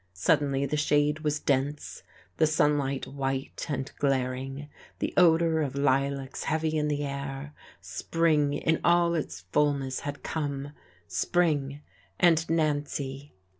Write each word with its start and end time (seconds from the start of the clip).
Suddenly 0.15 0.65
the 0.65 0.77
shade 0.77 1.19
was 1.19 1.39
dense, 1.39 2.01
the 2.37 2.47
sunlight 2.47 3.05
white 3.05 3.67
and 3.69 3.91
glaring, 3.99 4.67
the 4.97 5.13
odour 5.15 5.61
of 5.61 5.75
lilacs 5.75 6.45
heavy 6.45 6.75
in 6.75 6.87
the 6.87 7.05
air, 7.05 7.53
spring 7.81 8.53
in 8.55 8.79
all 8.83 9.13
its 9.13 9.41
fulness 9.51 9.99
had 9.99 10.23
come, 10.23 10.71
spring 11.07 11.81
and 12.19 12.49
Nancy. 12.49 13.35